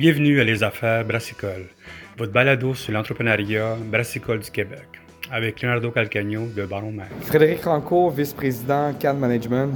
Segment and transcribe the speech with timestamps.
[0.00, 1.66] Bienvenue à Les Affaires Brassicole,
[2.16, 4.86] votre balado sur l'entrepreneuriat brassicole du Québec,
[5.30, 7.08] avec Leonardo Calcagno de Baron Mer.
[7.20, 9.72] Frédéric Rancourt, vice-président Can Management.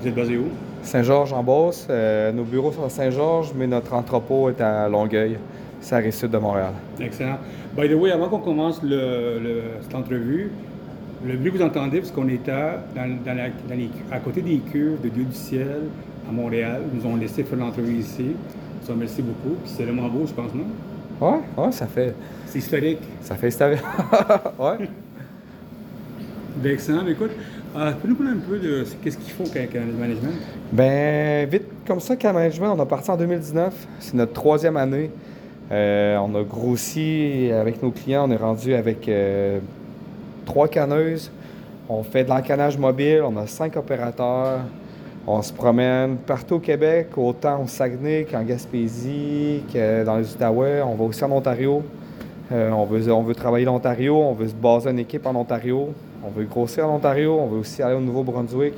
[0.00, 0.50] Vous êtes basé où?
[0.84, 1.88] Saint-Georges-en-Beauce.
[1.90, 5.36] Euh, nos bureaux sont à Saint-Georges, mais notre entrepôt est à Longueuil,
[5.90, 6.72] à la sud de Montréal.
[7.00, 7.38] Excellent.
[7.76, 10.52] By the way, avant qu'on commence le- le- cette entrevue,
[11.26, 14.42] le bruit que vous entendez, parce qu'on était dans, dans la- dans les- à côté
[14.42, 15.80] des cuves de Dieu du ciel
[16.28, 16.82] à Montréal.
[16.94, 18.36] Ils nous ont laissé faire l'entrevue ici.
[18.86, 19.56] Nous remercie beaucoup.
[19.62, 20.64] Puis c'est vraiment beau, je pense, non?
[21.20, 22.14] Ouais, ouais, ça fait,
[22.46, 22.98] C'est historique.
[23.20, 23.70] ça fait histoire.
[24.58, 24.88] ouais.
[26.56, 27.02] Ben, excellent.
[27.04, 27.30] Mais écoute,
[27.76, 30.32] euh, peux-nous parler un peu de qu'est-ce qu'il faut qu'un qu'un management?
[30.72, 33.72] Ben, vite comme ça, Can Management, on a parti en 2019.
[34.00, 35.10] C'est notre troisième année.
[35.70, 38.28] Euh, on a grossi avec nos clients.
[38.28, 39.60] On est rendu avec euh,
[40.44, 41.30] trois canneuses.
[41.88, 43.22] On fait de l'encanage mobile.
[43.24, 44.60] On a cinq opérateurs.
[45.26, 50.82] On se promène partout au Québec, autant au Saguenay qu'en Gaspésie, que dans les Outaouais.
[50.82, 51.82] On va aussi en Ontario.
[52.50, 54.16] Euh, on, veut, on veut travailler l'Ontario.
[54.16, 55.90] On veut se baser une équipe en Ontario.
[56.24, 57.38] On veut grossir en Ontario.
[57.38, 58.74] On veut aussi aller au Nouveau-Brunswick.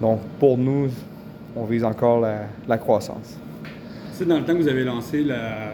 [0.00, 0.88] Donc, pour nous,
[1.56, 3.36] on vise encore la, la croissance.
[4.12, 5.72] C'est dans le temps que vous avez lancé la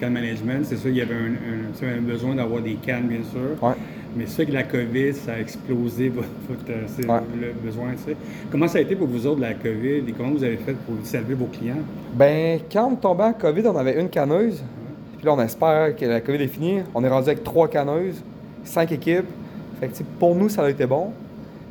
[0.00, 3.62] can management, c'est sûr qu'il y avait un besoin d'avoir des cannes, bien sûr.
[3.62, 3.74] Ouais.
[4.16, 7.20] Mais c'est que la COVID, ça a explosé votre, votre, euh, Ouais.
[7.40, 7.92] le besoin.
[7.92, 8.16] tu sais.
[8.50, 10.94] Comment ça a été pour vous autres, la COVID, et comment vous avez fait pour
[11.04, 11.76] servir vos clients?
[12.14, 14.62] Ben, quand on tombait en COVID, on avait une canneuse.
[15.16, 16.80] Puis là, on espère que la COVID est finie.
[16.94, 18.22] On est rendu avec trois canneuses,
[18.64, 19.26] cinq équipes.
[19.80, 21.12] Fait que, pour nous, ça a été bon.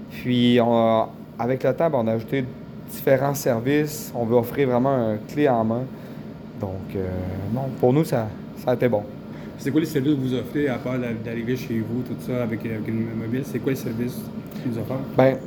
[0.10, 2.44] Puis, on a- avec le temps, ben, on a ajouté
[2.90, 4.12] différents services.
[4.16, 5.84] On veut offrir vraiment un clé en main.
[6.60, 7.08] Donc, euh,
[7.54, 8.28] non, pour nous, ça,
[8.64, 9.04] ça a été bon.
[9.62, 12.42] C'est quoi les services que vous offrez à part d'a- d'arriver chez vous, tout ça,
[12.42, 13.44] avec, une mobile?
[13.46, 14.20] C'est quoi les services
[14.56, 15.00] qu'ils vous offrent?
[15.16, 15.38] Ben,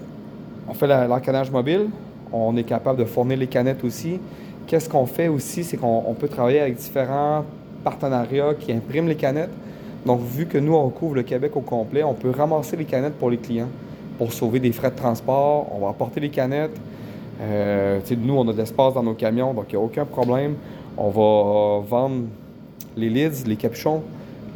[0.68, 1.88] on fait l'encanage mobile.
[2.32, 4.20] On est capable de fournir les canettes aussi.
[4.68, 7.44] Qu'est-ce qu'on fait aussi, c'est qu'on on peut travailler avec différents
[7.82, 9.50] partenariats qui impriment les canettes.
[10.06, 13.14] Donc, vu que nous, on couvre le Québec au complet, on peut ramasser les canettes
[13.14, 13.68] pour les clients
[14.16, 15.66] pour sauver des frais de transport.
[15.74, 16.76] On va apporter les canettes.
[17.42, 20.54] Euh, nous, on a de l'espace dans nos camions, donc il n'y a aucun problème.
[20.96, 22.26] On va vendre
[22.96, 24.02] les lids, les capuchons,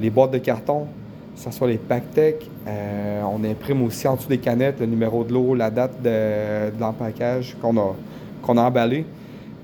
[0.00, 0.86] les boîtes de carton,
[1.34, 2.48] que ce soit les Pactec.
[2.66, 6.70] Euh, on imprime aussi en dessous des canettes le numéro de l'eau, la date de,
[6.70, 7.94] de l'empaquage qu'on a,
[8.46, 9.04] a emballé.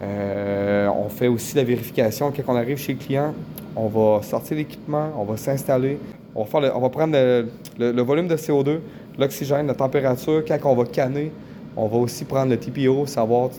[0.03, 3.35] Euh, on fait aussi la vérification quand on arrive chez le client.
[3.77, 5.99] On va sortir l'équipement, on va s'installer.
[6.35, 7.17] On on va prendre
[7.79, 8.79] le volume de CO2,
[9.19, 10.45] l'oxygène, la température.
[10.47, 11.31] Quand on va canner,
[11.77, 13.51] on va aussi prendre le TPO, savoir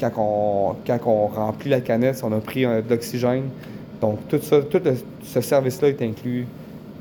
[0.00, 3.44] quand on, quand on remplit la canette, si on a pris euh, de l'oxygène.
[4.00, 6.46] Donc, tout, ça, tout le- ce service-là est inclus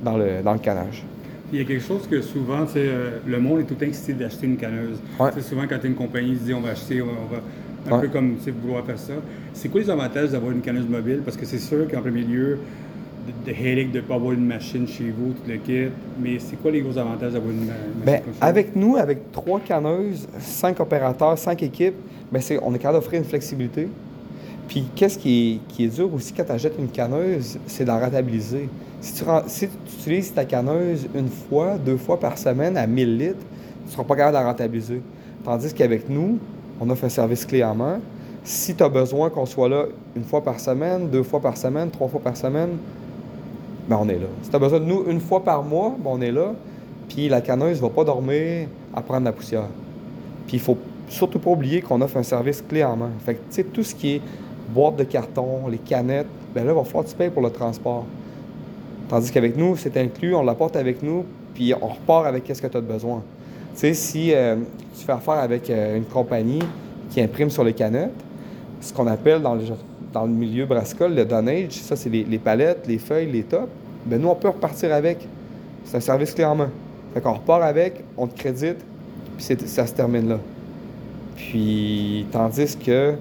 [0.04, 1.04] dans le, dans le canage.
[1.52, 4.46] Il y a quelque chose que souvent, tu euh, le monde est tout excité d'acheter
[4.46, 4.98] une canneuse.
[5.20, 5.32] Ouais.
[5.36, 7.42] Tu souvent, quand une compagnie se dit on va acheter, on va, on va-
[7.88, 8.08] un Ouais.
[8.08, 9.14] peu comme tu sais, vouloir faire ça.
[9.54, 11.22] C'est quoi les avantages d'avoir une canneuse mobile?
[11.26, 12.60] Parce que c'est sûr qu'en premier lieu,
[13.48, 15.90] de, de de ne pas avoir une machine chez vous, tout le kit.
[16.22, 18.46] Mais c'est quoi les gros avantages d'avoir une, ma- une machine comme ça?
[18.46, 21.96] avec nous, avec trois canneuses, cinq opérateurs, cinq équipes,
[22.31, 23.88] ben c'est, on est capable d'offrir une flexibilité.
[24.69, 28.69] Puis, qu'est-ce qui est, dur aussi quand tu achètes une canneuse, c'est de la rentabiliser.
[29.02, 32.85] Si tu, ren- si tu utilises ta canneuse une fois, deux fois par semaine à
[32.85, 33.40] 1000 litres,
[33.81, 35.02] tu ne seras pas capable de la rentabiliser.
[35.44, 36.38] Tandis qu'avec nous,
[36.80, 38.00] on offre un service clé en main.
[38.44, 39.85] Si tu as besoin qu'on soit là
[40.16, 42.69] une fois par semaine, deux fois par semaine, trois fois par semaine,
[43.88, 44.28] ben on est là.
[44.44, 46.53] Si tu as besoin de nous une fois par mois, ben on est là.
[47.07, 49.68] Puis la canneuse ne va pas dormir à prendre la poussière.
[50.47, 53.09] Puis il faut surtout pas oublier qu'on offre un service clé en main.
[53.25, 54.22] Fait que, tu sais, tout ce qui est
[54.74, 57.50] boîte de carton, les canettes, ben là, il va falloir que tu payes pour le
[57.50, 58.06] transport.
[59.07, 62.68] Tandis qu'avec nous, c'est inclus, on l'apporte avec nous, puis on repart avec qu'est-ce que
[62.68, 63.22] tu as besoin.
[63.74, 64.56] Tu sais, si euh,
[64.97, 66.62] tu fais affaire avec euh, une compagnie
[67.09, 68.12] qui imprime sur les canettes,
[68.81, 72.97] ce qu'on appelle dans le, milieu brassicole le dunnage, ça, c'est les, les palettes, les
[72.97, 73.68] feuilles, les tops,
[74.06, 75.28] ben nous, on peut repartir avec.
[75.84, 76.69] C'est un service clé en main.
[77.13, 78.78] Fait qu'on repart avec, on te crédite,
[79.38, 80.40] puis ça se termine là.
[81.36, 83.16] Puis, tandis que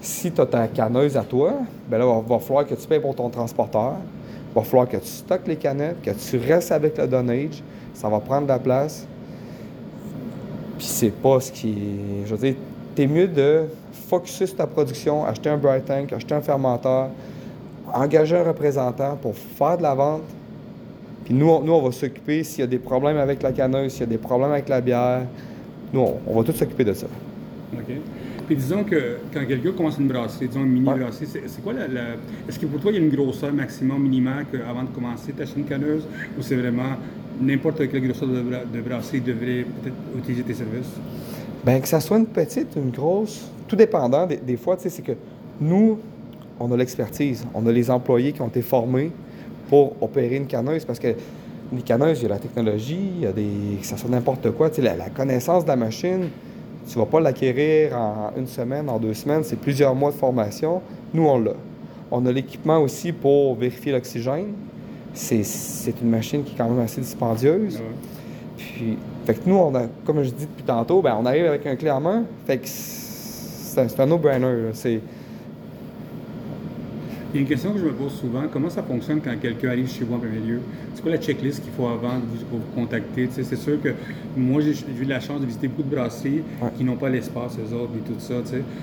[0.00, 1.54] si tu as ta canneuse à toi,
[1.88, 3.94] ben là, il va, falloir que tu payes pour ton transporteur.
[4.50, 7.62] Il va falloir que tu stockes les canettes, que tu restes avec le dunnage.
[7.94, 9.06] Ça va prendre de la place.
[10.78, 11.74] Puis c'est pas ce qui.
[12.24, 12.54] Je veux dire,
[12.94, 13.64] t'es mieux de
[14.08, 17.08] focuser sur ta production, acheter un bright tank, acheter un fermenteur,
[17.92, 20.22] engager un représentant pour faire de la vente.
[21.24, 23.92] Puis nous, on, nous, on va s'occuper s'il y a des problèmes avec la canneuse,
[23.92, 25.22] s'il y a des problèmes avec la bière.
[25.92, 27.06] Nous, on, on va tout s'occuper de ça.
[27.74, 27.94] OK?
[28.46, 30.98] Puis disons que quand quelqu'un commence une brasserie, disons une mini Ouais.
[31.00, 32.02] brasserie, c'est quoi la, la-
[32.48, 35.60] Est-ce que pour toi, il y a une grosseur maximum minimale avant de commencer t'acheter
[35.60, 36.04] une canneuse
[36.38, 36.94] ou c'est vraiment
[37.40, 40.92] n'importe quelle grosseur de, bra- de brasserie devrait peut-être utiliser tes services?
[41.64, 44.26] Bien, que ça soit une petite, une grosse, tout dépendant.
[44.26, 45.12] Des, des fois, tu sais, c'est que
[45.60, 45.98] nous,
[46.60, 47.44] on a l'expertise.
[47.52, 49.10] On a les employés qui ont été formés
[49.68, 51.08] pour opérer une canneuse parce que
[51.74, 53.48] les canneuses, il y a la technologie, il y a des.
[53.82, 54.70] ça soit n'importe quoi.
[54.70, 56.28] Tu sais, la, la connaissance de la machine,
[56.88, 60.80] tu vas pas l'acquérir en une semaine, en deux semaines, c'est plusieurs mois de formation.
[61.12, 61.52] Nous, on l'a.
[62.10, 64.52] On a l'équipement aussi pour vérifier l'oxygène.
[65.12, 65.42] C'est,
[66.02, 67.76] une machine qui est quand même assez dispendieuse.
[67.76, 67.82] Ouais.
[68.56, 71.66] Puis, fait que nous, on a, comme je dis depuis tantôt, ben, on arrive avec
[71.66, 72.24] un clé en main.
[72.46, 74.70] Fait que c'est un, c'est un no-brainer.
[77.36, 78.44] Il y a une question que je me pose souvent.
[78.50, 80.60] Comment ça fonctionne quand quelqu'un arrive chez vous en premier lieu?
[80.94, 83.28] C'est quoi la checklist qu'il faut avant de vous, pour vous contacter?
[83.30, 83.90] C'est sûr que
[84.34, 86.70] moi, j'ai eu la chance de visiter beaucoup de brasseries Ouais.
[86.78, 88.36] qui n'ont pas l'espace, eux autres, et tout ça.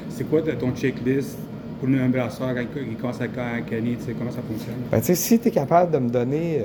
[0.09, 1.35] C'est quoi ton checklist
[1.79, 3.97] pour un brasseur quand il commence à canner?
[4.19, 4.75] Comment ça fonctionne?
[4.91, 6.61] ben, si tu es capable de me donner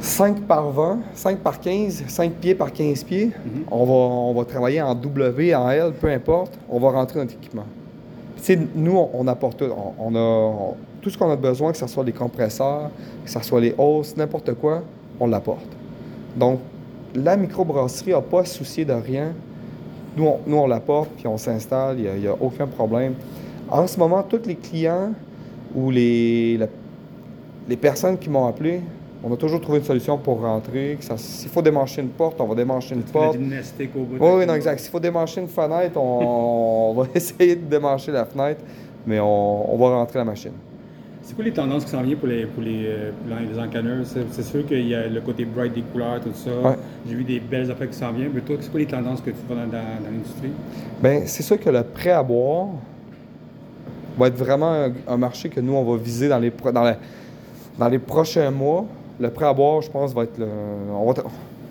[0.00, 3.64] 5 par 20, 5 par 15, 5 pieds par 15 pieds, Mhm.
[3.70, 7.34] on, va, on va travailler en W, en L, peu importe, on va rentrer notre
[7.34, 7.66] équipement.
[8.74, 9.70] Nous, on, apporte tout.
[9.98, 12.90] On, a tout ce qu'on a besoin, que ce soit les compresseurs,
[13.24, 14.82] que ce soit les hausses, n'importe quoi,
[15.20, 15.66] on l'apporte.
[16.36, 16.60] Donc,
[17.14, 19.32] la microbrasserie n'a pas soucier de rien.
[20.16, 23.14] Nous, on, nous, on l'apporte, puis on s'installe, il n'y a, aucun problème.
[23.68, 25.12] En ce moment, tous les clients
[25.74, 26.58] ou les
[27.80, 28.80] personnes qui m'ont appelé,
[29.24, 30.98] on a toujours trouvé une solution pour rentrer.
[31.16, 33.34] S'il faut démancher une porte, on va démancher une porte.
[33.34, 34.80] gymnastique au bout Oui, non, exact.
[34.80, 38.60] S'il faut démancher une fenêtre, on, on va essayer de démancher la fenêtre,
[39.06, 40.52] mais on, on va rentrer la machine.
[41.24, 44.04] C'est quoi les tendances qui s'en viennent pour les, pour les, euh, pour les encanneurs?
[44.32, 46.50] C'est sûr qu'il y a le côté bright des couleurs, tout ça.
[46.50, 46.76] Ouais.
[47.08, 48.32] J'ai vu des belles affaires qui s'en viennent.
[48.34, 50.50] Mais toi, c'est quoi les tendances que tu vois dans, dans- dans l'industrie?
[51.00, 52.66] Bien, c'est sûr que le prêt à boire
[54.18, 56.82] va être vraiment un, un marché que nous, on va viser dans les, pro- dans,
[56.82, 56.96] la-
[57.78, 58.84] dans les prochains mois.
[59.20, 60.48] Le prêt à boire, je pense, va être le,
[60.90, 61.12] on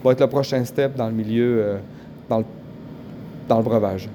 [0.04, 1.78] va, être le prochain step dans le milieu, euh,
[2.30, 2.46] dans, le,
[3.48, 4.10] dans le breuvage.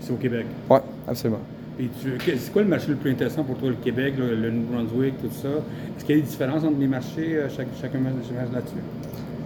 [0.00, 0.46] C'est au Québec.
[0.68, 1.40] Oui, absolument.
[1.78, 4.66] Et c'est quoi le marché le plus intéressant pour toi, le Québec, le, le New
[4.66, 5.48] Brunswick, tout ça?
[5.48, 8.80] Est-ce qu'il y a des différences entre les marchés, euh, chaque, chacun là-dessus?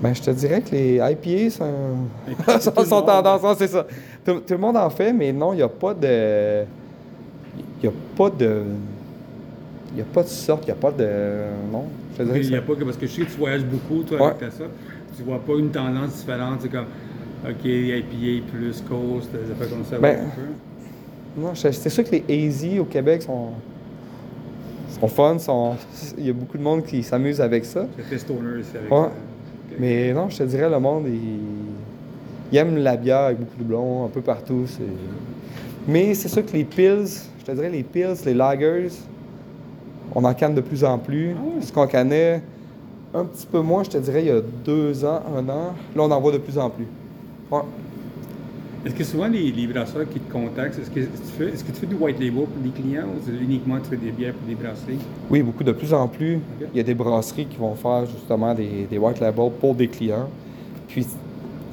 [0.00, 1.72] Ben, je te dirais que les IPA sont,
[2.30, 3.86] IPA, sont, tendance, c'est ça.
[4.24, 6.64] Tout, tout le monde en fait, mais non, il n'y a pas de.
[7.82, 8.62] Il n'y a pas de.
[9.92, 11.08] Il n'y a pas de sorte, il n'y a pas de.
[11.72, 13.38] Non, je te dirais Il y a pas que, parce que je sais que tu
[13.38, 14.24] voyages beaucoup, toi, Ouais.
[14.26, 14.64] avec ta ça.
[15.16, 16.86] Tu vois pas une tendance différente, c'est comme,
[17.44, 19.98] OK, IPA plus Coast, des affaires comme ça.
[19.98, 21.40] Ben, un peu.
[21.42, 23.48] Non, c'est sûr que les Easy au Québec sont.
[25.00, 25.74] sont fun, sont...
[26.18, 27.86] il y a beaucoup de monde qui s'amuse avec ça.
[27.98, 28.98] Le testoner ici avec Ouais.
[29.04, 29.12] ça.
[29.78, 31.38] Mais non, je te dirais, le monde, il,
[32.52, 34.64] il aime la bière avec beaucoup de blond, un peu partout.
[35.88, 37.06] Mais c'est sûr que les pills,
[37.40, 38.88] je te dirais, les pills, les lagers,
[40.14, 41.34] on en canne de plus en plus.
[41.36, 41.62] Ah?
[41.62, 42.42] Ce qu'on cannait
[43.14, 45.74] un petit peu moins, je te dirais, il y a deux ans, un an.
[45.96, 46.86] Là, on en voit de plus en plus.
[47.50, 47.60] Ouais.
[48.84, 51.70] Est-ce que souvent les, les brasseurs qui te contactent, est-ce que, tu fais, est-ce que
[51.70, 54.32] tu fais du white label pour des clients ou c'est uniquement tu fais des bières
[54.32, 54.98] pour des brasseries?
[55.28, 56.38] Oui, beaucoup, de plus en plus.
[56.72, 59.88] Il y a des brasseries qui vont faire justement des, des white label pour des
[59.88, 60.28] clients.
[60.88, 61.06] Puis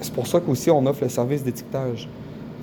[0.01, 2.09] c'est pour ça qu'aussi on offre le service d'étiquetage.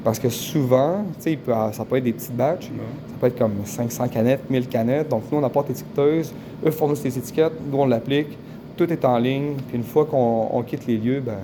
[0.05, 2.83] Parce que souvent, il peut- ça peut être des petites batchs, Bon.
[3.09, 5.09] ça peut être comme 500 canettes, 1000 canettes.
[5.09, 6.33] Donc nous, on apporte l'étiqueteuse,
[6.65, 8.37] eux fournissent les étiquettes, nous, on l'applique,
[8.77, 9.55] tout est en ligne.
[9.69, 11.39] Puis une fois qu'on on quitte les lieux, ben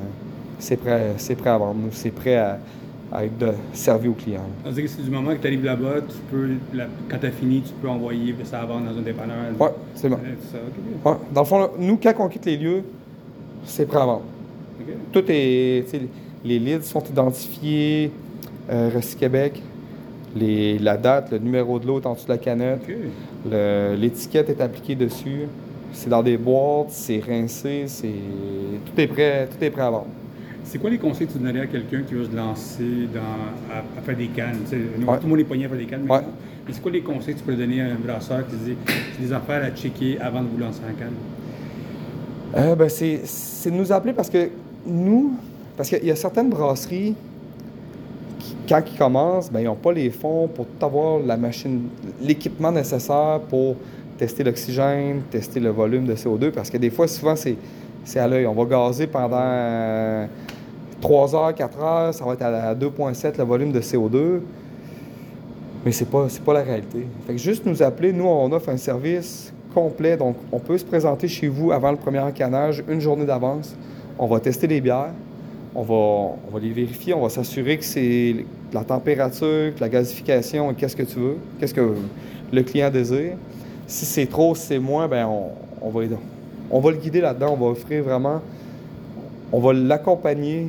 [0.58, 1.14] c'est prêt,
[1.46, 1.76] à vendre.
[1.76, 2.58] Nous, c'est prêt à,
[3.10, 4.40] à être de, servi aux clients.
[4.62, 7.30] C'est-à-dire que c'est du moment que tu arrives là-bas, tu peux, la- quand tu as
[7.30, 9.36] fini, tu peux envoyer ça à vendre dans un dépanneur.
[9.58, 10.18] Ouais, c'est bon.
[11.04, 11.12] Ouais.
[11.32, 12.82] Dans le fond, là, nous, quand on quitte les lieux,
[13.64, 14.22] c'est prêt à vendre.
[15.12, 15.84] Tout est.
[16.44, 18.10] Les leads sont identifiés,
[18.70, 19.62] euh, Resti Québec,
[20.36, 22.82] les, la date, le numéro de l'eau est en dessous de la canette,
[23.98, 25.46] l'étiquette est appliquée dessus.
[25.92, 28.06] C'est dans des boîtes, c'est rincé, c'est.
[28.86, 30.06] Tout est prêt, tout est prêt à vendre.
[30.62, 33.78] C'est quoi les conseils que tu donnerais à quelqu'un qui veut se lancer dans, à,
[33.98, 34.58] à faire des cannes?
[34.70, 35.16] Nous, Ouais.
[35.16, 36.20] Tout le monde est pogné à faire des cannes Ouais.
[36.66, 38.76] Mais c'est quoi les conseils que tu peux donner à un brasseur qui dit
[39.16, 41.14] c'est des affaires à checker avant de vous lancer en canne?
[42.56, 43.20] Euh, ben, c'est,
[43.68, 44.48] de nous appeler parce que
[44.86, 45.32] nous,
[45.76, 47.16] parce qu'il y a certaines brasseries
[48.70, 51.88] quand ils commencent, ben, ils n'ont pas les fonds pour tout avoir la machine,
[52.22, 53.74] l'équipement nécessaire pour
[54.16, 57.56] tester l'oxygène, tester le volume de CO2, parce que des fois, souvent, c'est,
[58.16, 58.46] à l'œil.
[58.46, 60.28] On va gazer pendant
[61.00, 64.40] 3 heures, 4 heures, ça va être à 2,7 le volume de CO2.
[65.84, 67.08] Mais c'est pas, c'est pas la réalité.
[67.26, 70.16] Fait que juste nous appeler, nous, on offre un service complet.
[70.16, 73.74] Donc, on peut se présenter chez vous avant le premier encannage, une journée d'avance.
[74.16, 75.12] On va tester les bières.
[75.74, 77.14] On va, les vérifier.
[77.14, 81.74] On va s'assurer que c'est la température, que la gasification, qu'est-ce que tu veux, qu'est-ce
[81.74, 81.94] que
[82.52, 83.34] le client désire.
[83.86, 85.50] Si c'est trop, si c'est moins, ben on,
[85.80, 86.00] on va,
[86.70, 87.56] on va le guider là-dedans.
[87.58, 88.40] On va offrir vraiment,
[89.52, 90.68] on va l'accompagner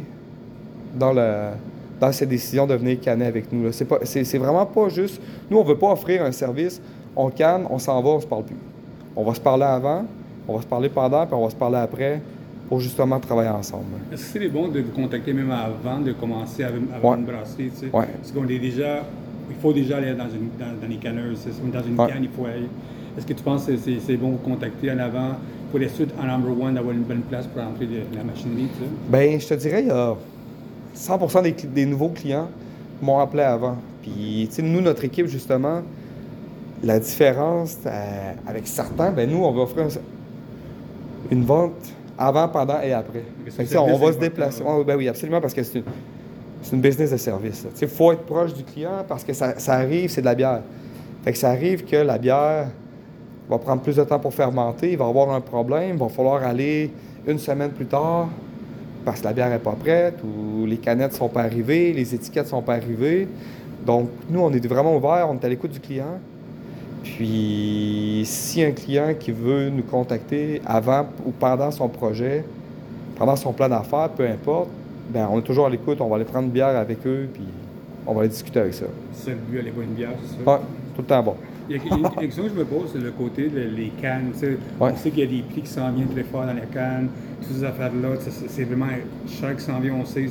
[0.96, 1.52] dans le,
[2.00, 3.72] dans décision de venir canner avec nous.
[3.72, 4.00] C'est, pas,
[4.40, 5.22] vraiment pas juste.
[5.50, 6.82] Nous, on veut pas offrir un service,
[7.16, 8.56] on canne, on s'en va, on se parle plus.
[9.16, 10.06] On va se parler avant,
[10.48, 12.22] on va se parler pendant, puis on va se parler après
[12.72, 13.84] pour justement travailler ensemble.
[14.14, 17.18] Est-ce que c'est bon de vous contacter même avant de commencer avec, avec Ouais.
[17.18, 17.70] une brasserie?
[17.70, 17.86] Tu sais?
[17.94, 18.06] Ouais.
[18.18, 19.04] Parce qu'on est déjà.
[19.50, 21.46] Il faut déjà aller dans, une, dans, dans les canneuses.
[21.74, 22.08] Dans une Ouais.
[22.08, 22.70] canne, il faut aller.
[23.18, 25.32] Est-ce que tu penses que c'est, c'est bon de vous contacter en avant
[25.70, 28.68] pour être sûr en number one d'avoir une bonne place pour entrer de, la machinerie?
[28.78, 28.90] Tu sais?
[29.10, 30.16] Ben, je te dirais, il y a
[30.94, 32.48] 100 des, des nouveaux clients
[33.02, 33.76] m'ont appelé avant.
[34.02, 35.82] Puis, tu sais, nous, notre équipe, justement,
[36.82, 39.90] la différence euh, avec certains, ben nous, on va offrir un-
[41.32, 41.74] une vente
[42.28, 43.24] avant, pendant et après.
[43.78, 44.64] On va se déplacer.
[44.86, 45.84] ben oui, absolument, parce que c'est
[46.72, 47.66] une, business de service.
[47.82, 50.62] Il faut être proche du client parce que ça, ça arrive, c'est de la bière.
[51.24, 52.68] Fait que ça arrive que la bière
[53.50, 56.44] va prendre plus de temps pour fermenter, il va avoir un problème, il va falloir
[56.44, 56.92] aller
[57.28, 58.30] une semaine plus tard
[59.04, 62.48] parce que la bière n'est pas prête ou les canettes sont pas arrivées, les étiquettes
[62.48, 63.28] sont pas arrivées.
[63.86, 66.20] Donc, nous, on est vraiment ouvert, on est à l'écoute du client.
[67.04, 72.46] Puis, si un client qui veut nous contacter avant ou pendant son projet,
[73.16, 74.70] pendant son plan d'affaires, peu importe,
[75.10, 77.44] ben on est toujours à l'écoute, on va aller prendre une bière avec eux, puis
[78.06, 78.86] on va aller discuter avec ça.
[79.14, 80.52] C'est le but, aller boire une bière, c'est ça?
[80.52, 80.60] Ouais,
[80.96, 81.36] tout le temps bon.
[81.70, 84.32] Il y a une question que je me pose, c'est le côté des cannes.
[84.42, 84.58] Ouais.
[84.80, 87.10] On sait qu'il y a des prix qui s'en viennent très fort dans la canne,
[87.42, 88.10] toutes ces affaires-là.
[88.48, 88.88] C'est vraiment
[89.28, 90.28] cher qui s'en vient, on sait.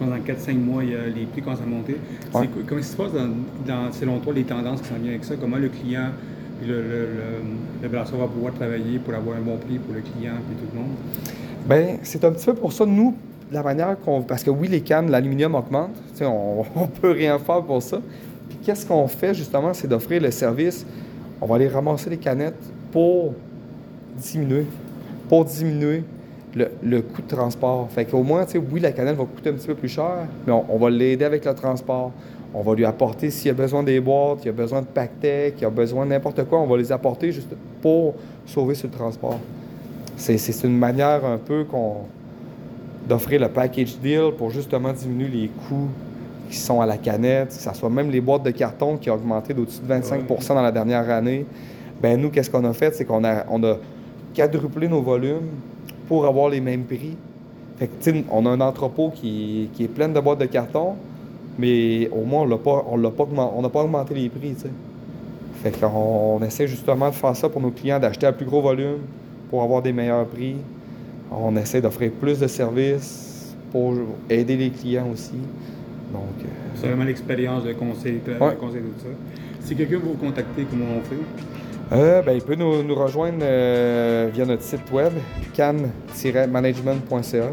[0.00, 1.96] Dans, dans 4-5 mois, il y a les prix commencent à monter.
[2.34, 2.48] Ouais.
[2.66, 3.28] Comment ça se passe, dans,
[3.66, 5.34] dans, selon toi, les tendances qui s'en viennent avec ça?
[5.40, 6.08] Comment le client
[6.62, 7.24] le, le, le,
[7.82, 10.68] le brasseur va pouvoir travailler pour avoir un bon prix pour le client et tout
[10.72, 10.90] le monde?
[11.66, 13.14] Ben, c'est un petit peu pour ça, nous,
[13.50, 14.22] la manière qu'on.
[14.22, 15.90] Parce que oui, les cannes, l'aluminium augmente.
[16.20, 18.00] On, on peut rien faire pour ça.
[18.48, 20.84] Puis qu'est-ce qu'on fait justement, c'est d'offrir le service.
[21.40, 23.34] On va aller ramasser les canettes pour
[24.16, 24.66] diminuer.
[25.28, 26.04] Pour diminuer
[26.54, 27.88] le, le coût de transport.
[27.90, 30.64] Fait qu'au moins, oui, la canette va coûter un petit peu plus cher, mais on,
[30.68, 32.12] on va l'aider avec le transport.
[32.54, 35.64] On va lui apporter s'il a besoin des boîtes, il a besoin de Pactec, il
[35.64, 38.14] a besoin de n'importe quoi, on va les apporter juste pour
[38.46, 39.40] sauver le transport.
[40.16, 42.02] C'est, c'est une manière un peu qu'on
[43.08, 45.88] d'offrir le package deal pour justement diminuer les coûts
[46.48, 49.14] qui sont à la canette, que ce soit même les boîtes de carton qui ont
[49.14, 51.44] augmenté d'au-dessus de 25% dans la dernière année.
[52.00, 52.94] Ben nous, qu'est-ce qu'on a fait?
[52.94, 53.76] C'est qu'on a, on a
[54.34, 55.48] quadruplé nos volumes
[56.08, 57.16] pour avoir les mêmes prix.
[57.78, 60.94] Fait que, on a un entrepôt qui, qui est plein de boîtes de carton,
[61.58, 64.54] mais au moins, on l'a pas, on pas, augmen- on n'a pas augmenté les prix.
[65.62, 65.86] Fait qu'on
[66.40, 68.98] on essaie justement de faire ça pour nos clients, d'acheter à plus gros volume
[69.50, 70.56] pour avoir des meilleurs prix.
[71.32, 73.94] On essaie d'offrir plus de services pour
[74.30, 75.32] aider les clients aussi.
[76.12, 76.46] Donc, euh,
[76.76, 78.54] C'est vraiment l'expérience, le conseil, le Ouais.
[78.54, 79.08] conseil tout ça.
[79.66, 81.16] Si quelqu'un veut vous contacter, comment on fait?
[81.92, 85.12] Euh, ben, il peut nous, nous rejoindre euh, via notre site web,
[85.54, 87.44] can-management.ca.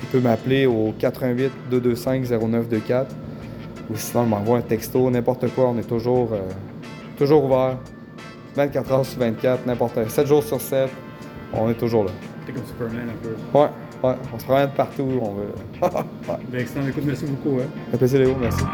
[0.00, 3.14] Il peut m'appeler au 88 225 0924
[3.90, 5.68] ou sinon il m'envoie un texto, n'importe quoi.
[5.68, 6.40] On est toujours, euh,
[7.16, 7.76] toujours ouvert.
[8.56, 10.88] 24 heures sur 24, n'importe 7 jours sur 7.
[11.52, 12.10] On est toujours là.
[12.46, 13.58] T'es comme Superman un peu.
[13.58, 13.68] Ouais,
[14.02, 15.52] ouais, on se promène partout où on veut.
[15.82, 15.88] ouais.
[16.50, 16.88] Ben, excellent.
[16.88, 17.58] Écoute, merci beaucoup.
[17.60, 17.66] Hein.
[17.94, 18.64] Un plaisir, Léo, merci.